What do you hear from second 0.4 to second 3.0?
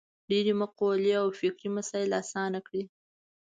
مقولې او فکري مسایل اسانه کړي.